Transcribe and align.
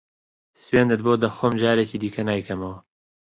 سوێندت 0.63 0.99
بۆ 1.05 1.13
دەخۆم 1.23 1.53
جارێکی 1.61 1.97
دیکە 2.03 2.21
نایکەمەوە. 2.27 2.77